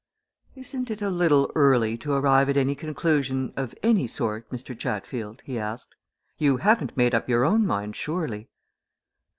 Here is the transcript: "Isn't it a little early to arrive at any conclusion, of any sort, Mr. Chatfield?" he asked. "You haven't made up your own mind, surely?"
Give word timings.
"Isn't 0.55 0.89
it 0.89 1.03
a 1.03 1.11
little 1.11 1.51
early 1.53 1.95
to 1.99 2.13
arrive 2.13 2.49
at 2.49 2.57
any 2.57 2.73
conclusion, 2.73 3.53
of 3.55 3.75
any 3.83 4.07
sort, 4.07 4.49
Mr. 4.49 4.75
Chatfield?" 4.75 5.43
he 5.45 5.59
asked. 5.59 5.93
"You 6.39 6.57
haven't 6.57 6.97
made 6.97 7.13
up 7.13 7.29
your 7.29 7.45
own 7.45 7.67
mind, 7.67 7.95
surely?" 7.95 8.49